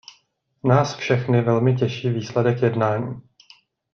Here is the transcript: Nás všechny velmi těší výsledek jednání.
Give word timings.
Nás 0.63 0.95
všechny 0.95 1.41
velmi 1.41 1.75
těší 1.75 2.09
výsledek 2.09 2.61
jednání. 2.61 3.21